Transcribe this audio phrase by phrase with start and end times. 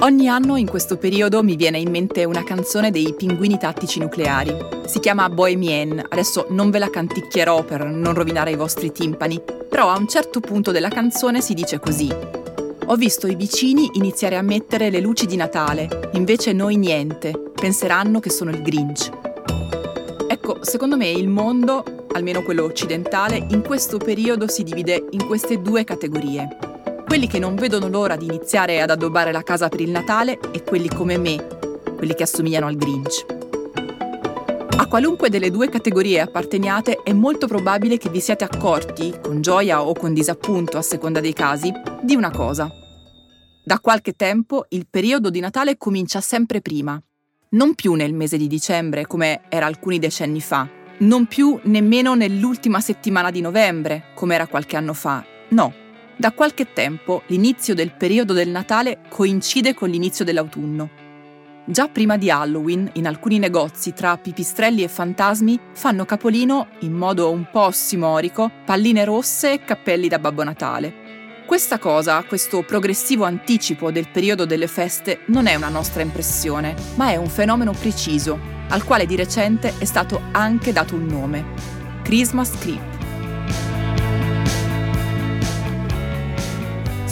[0.00, 4.54] Ogni anno in questo periodo mi viene in mente una canzone dei pinguini tattici nucleari.
[4.86, 9.90] Si chiama Bohemien, adesso non ve la canticchierò per non rovinare i vostri timpani, però
[9.90, 12.14] a un certo punto della canzone si dice così.
[12.86, 18.20] Ho visto i vicini iniziare a mettere le luci di Natale, invece noi niente, penseranno
[18.20, 19.10] che sono il Grinch.
[20.28, 25.60] Ecco, secondo me il mondo, almeno quello occidentale, in questo periodo si divide in queste
[25.60, 26.67] due categorie
[27.08, 30.62] quelli che non vedono l'ora di iniziare ad addobbare la casa per il Natale e
[30.62, 31.42] quelli come me,
[31.96, 33.24] quelli che assomigliano al Grinch.
[34.76, 39.82] A qualunque delle due categorie apparteniate è molto probabile che vi siate accorti, con gioia
[39.82, 41.72] o con disappunto a seconda dei casi,
[42.02, 42.70] di una cosa.
[43.64, 47.02] Da qualche tempo il periodo di Natale comincia sempre prima,
[47.50, 52.80] non più nel mese di dicembre come era alcuni decenni fa, non più nemmeno nell'ultima
[52.80, 55.86] settimana di novembre come era qualche anno fa, no,
[56.18, 60.90] da qualche tempo l'inizio del periodo del Natale coincide con l'inizio dell'autunno.
[61.64, 67.30] Già prima di Halloween, in alcuni negozi tra pipistrelli e fantasmi fanno capolino, in modo
[67.30, 71.06] un po' simorico, palline rosse e cappelli da Babbo Natale.
[71.46, 77.10] Questa cosa, questo progressivo anticipo del periodo delle feste, non è una nostra impressione, ma
[77.10, 78.38] è un fenomeno preciso,
[78.70, 81.44] al quale di recente è stato anche dato un nome.
[82.02, 82.97] Christmas Creep.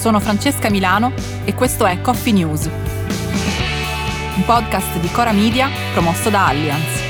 [0.07, 1.13] Sono Francesca Milano
[1.45, 7.01] e questo è Coffee News, un podcast di Cora Media promosso da Allianz.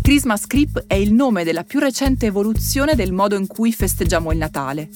[0.00, 4.38] Christmas Creep è il nome della più recente evoluzione del modo in cui festeggiamo il
[4.38, 4.88] Natale.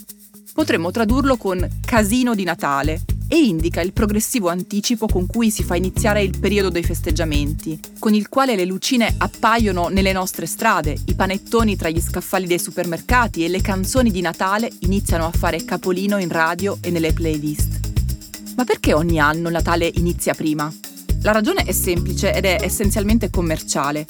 [0.55, 5.75] Potremmo tradurlo con casino di Natale e indica il progressivo anticipo con cui si fa
[5.75, 11.14] iniziare il periodo dei festeggiamenti, con il quale le lucine appaiono nelle nostre strade, i
[11.14, 16.18] panettoni tra gli scaffali dei supermercati e le canzoni di Natale iniziano a fare capolino
[16.18, 17.80] in radio e nelle playlist.
[18.55, 20.70] Ma perché ogni anno Natale inizia prima?
[21.23, 24.05] La ragione è semplice ed è essenzialmente commerciale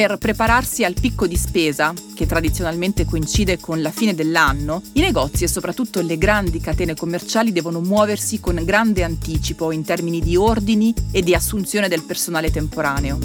[0.00, 5.44] per prepararsi al picco di spesa, che tradizionalmente coincide con la fine dell'anno, i negozi
[5.44, 10.94] e soprattutto le grandi catene commerciali devono muoversi con grande anticipo in termini di ordini
[11.12, 13.18] e di assunzione del personale temporaneo.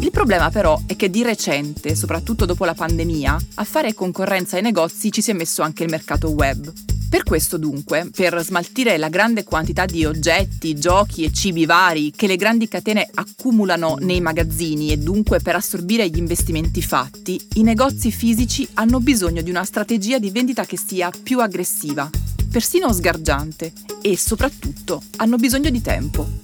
[0.00, 4.62] Il problema però è che di recente, soprattutto dopo la pandemia, a fare concorrenza ai
[4.62, 6.91] negozi ci si è messo anche il mercato web.
[7.12, 12.26] Per questo dunque, per smaltire la grande quantità di oggetti, giochi e cibi vari che
[12.26, 18.10] le grandi catene accumulano nei magazzini e dunque per assorbire gli investimenti fatti, i negozi
[18.10, 22.08] fisici hanno bisogno di una strategia di vendita che sia più aggressiva,
[22.50, 26.41] persino sgargiante e soprattutto hanno bisogno di tempo.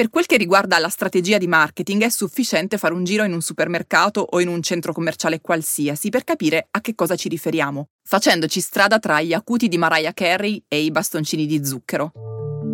[0.00, 3.42] Per quel che riguarda la strategia di marketing è sufficiente fare un giro in un
[3.42, 8.62] supermercato o in un centro commerciale qualsiasi per capire a che cosa ci riferiamo, facendoci
[8.62, 12.12] strada tra gli acuti di Mariah Carey e i bastoncini di zucchero.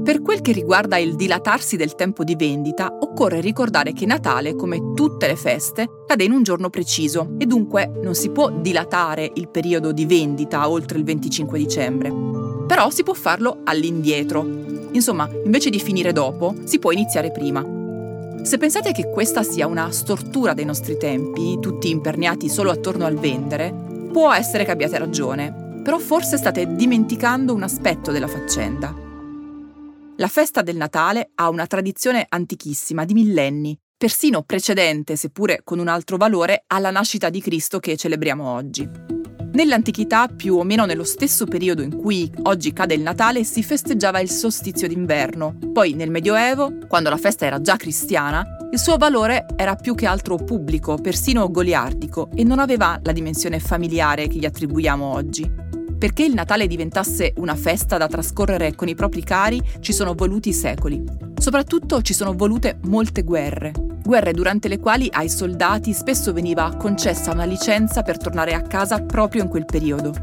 [0.04, 4.92] Per quel che riguarda il dilatarsi del tempo di vendita, occorre ricordare che Natale, come
[4.94, 9.48] tutte le feste, cade in un giorno preciso e dunque non si può dilatare il
[9.48, 12.12] periodo di vendita oltre il 25 dicembre.
[12.68, 17.62] Però si può farlo all'indietro, Insomma, invece di finire dopo, si può iniziare prima.
[18.42, 23.16] Se pensate che questa sia una stortura dei nostri tempi, tutti imperniati solo attorno al
[23.16, 23.74] vendere,
[24.10, 28.94] può essere che abbiate ragione, però forse state dimenticando un aspetto della faccenda.
[30.16, 35.88] La festa del Natale ha una tradizione antichissima, di millenni, persino precedente, seppure con un
[35.88, 39.15] altro valore, alla nascita di Cristo che celebriamo oggi.
[39.56, 44.20] Nell'antichità, più o meno nello stesso periodo in cui oggi cade il Natale, si festeggiava
[44.20, 45.56] il solstizio d'inverno.
[45.72, 50.04] Poi nel Medioevo, quando la festa era già cristiana, il suo valore era più che
[50.04, 55.50] altro pubblico, persino goliardico, e non aveva la dimensione familiare che gli attribuiamo oggi.
[55.98, 60.52] Perché il Natale diventasse una festa da trascorrere con i propri cari ci sono voluti
[60.52, 61.02] secoli.
[61.34, 63.72] Soprattutto ci sono volute molte guerre,
[64.06, 69.02] guerre durante le quali ai soldati spesso veniva concessa una licenza per tornare a casa
[69.02, 70.14] proprio in quel periodo.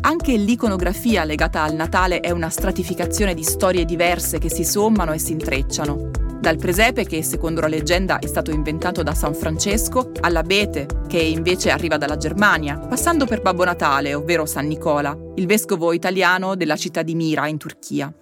[0.00, 5.18] Anche l'iconografia legata al Natale è una stratificazione di storie diverse che si sommano e
[5.18, 6.10] si intrecciano.
[6.40, 11.70] Dal presepe, che secondo la leggenda è stato inventato da San Francesco, all'abete, che invece
[11.70, 17.02] arriva dalla Germania, passando per Babbo Natale, ovvero San Nicola, il vescovo italiano della città
[17.02, 18.14] di Mira, in Turchia.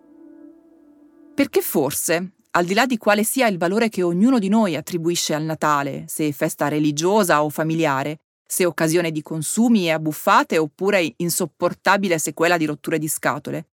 [1.34, 5.34] Perché forse, al di là di quale sia il valore che ognuno di noi attribuisce
[5.34, 12.18] al Natale, se festa religiosa o familiare, se occasione di consumi e abbuffate oppure insopportabile
[12.18, 13.68] sequela di rotture di scatole.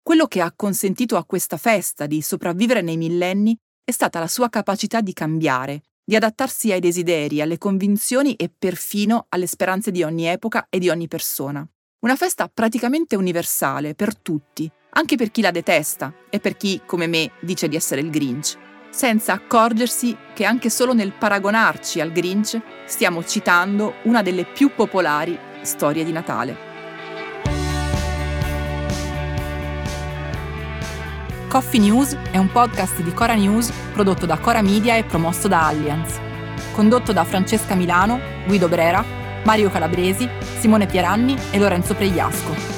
[0.00, 4.48] Quello che ha consentito a questa festa di sopravvivere nei millenni è stata la sua
[4.48, 10.26] capacità di cambiare, di adattarsi ai desideri, alle convinzioni e perfino alle speranze di ogni
[10.26, 11.68] epoca e di ogni persona.
[12.00, 17.06] Una festa praticamente universale per tutti, anche per chi la detesta e per chi, come
[17.06, 18.56] me, dice di essere il Grinch,
[18.90, 25.38] senza accorgersi che anche solo nel paragonarci al Grinch stiamo citando una delle più popolari
[25.62, 26.66] storie di Natale.
[31.46, 35.68] Coffee News è un podcast di Cora News prodotto da Cora Media e promosso da
[35.68, 36.18] Allianz.
[36.72, 39.04] Condotto da Francesca Milano, Guido Brera,
[39.44, 40.28] Mario Calabresi,
[40.58, 42.77] Simone Pieranni e Lorenzo Pregliasco.